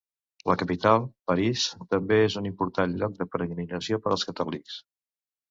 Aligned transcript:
La 0.51 0.53
capital, 0.59 1.03
París, 1.31 1.65
també 1.91 2.17
és 2.31 2.39
un 2.41 2.47
important 2.51 2.97
lloc 3.03 3.15
de 3.21 3.29
peregrinació 3.37 4.01
per 4.07 4.17
als 4.17 4.27
catòlics. 4.33 4.81